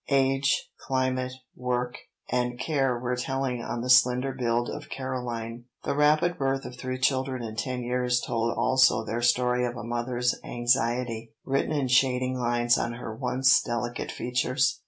Age, 0.09 0.71
climate, 0.79 1.33
work, 1.55 1.95
and 2.31 2.57
care 2.57 2.97
were 2.97 3.15
telling 3.15 3.61
on 3.61 3.81
the 3.81 3.89
slender 3.91 4.31
build 4.33 4.67
of 4.67 4.89
Caroline. 4.89 5.65
The 5.83 5.93
rapid 5.95 6.39
birth 6.39 6.65
of 6.65 6.75
three 6.75 6.97
children 6.97 7.43
in 7.43 7.55
ten 7.55 7.83
years 7.83 8.19
told 8.19 8.57
also 8.57 9.05
their 9.05 9.21
story 9.21 9.63
of 9.63 9.77
a 9.77 9.83
mother's 9.83 10.33
anxiety, 10.43 11.33
written 11.45 11.71
in 11.71 11.87
shading 11.87 12.35
lines 12.35 12.79
on 12.79 12.93
her 12.93 13.15
once 13.15 13.61
delicate 13.61 14.11
features. 14.11 14.79